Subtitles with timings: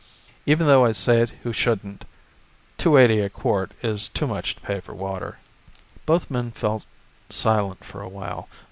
[0.47, 2.05] "Even though I say it who shouldn't,
[2.79, 5.37] two eighty a quart is too much to pay for water."
[6.07, 6.81] Both men fell
[7.29, 8.49] silent for a while.